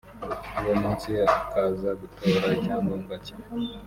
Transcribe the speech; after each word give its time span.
uwo 0.61 0.73
munsi 0.81 1.09
akaza 1.37 1.89
gutora 1.99 2.47
icyangombwa 2.57 3.15
cye 3.25 3.35